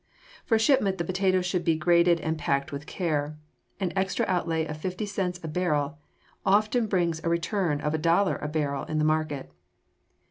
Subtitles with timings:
[0.45, 3.37] For shipment the potatoes should be graded and packed with care.
[3.79, 5.99] An extra outlay of fifty cents a barrel
[6.43, 9.51] often brings a return of a dollar a barrel in the market.